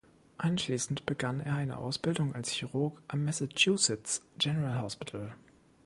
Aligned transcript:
Anschließend 0.39 1.05
begann 1.05 1.41
er 1.41 1.53
eine 1.57 1.77
Ausbildung 1.77 2.33
als 2.33 2.49
Chirurg 2.49 2.99
am 3.07 3.23
Massachusetts 3.23 4.23
General 4.39 4.81
Hospital. 4.81 5.35